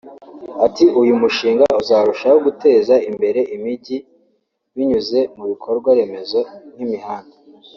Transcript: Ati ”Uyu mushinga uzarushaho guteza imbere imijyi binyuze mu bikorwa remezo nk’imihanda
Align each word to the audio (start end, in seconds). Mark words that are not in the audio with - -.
Ati 0.65 0.85
”Uyu 1.01 1.13
mushinga 1.21 1.65
uzarushaho 1.81 2.37
guteza 2.45 2.95
imbere 3.09 3.39
imijyi 3.55 3.97
binyuze 4.75 5.19
mu 5.37 5.43
bikorwa 5.51 5.89
remezo 5.99 6.39
nk’imihanda 6.73 7.35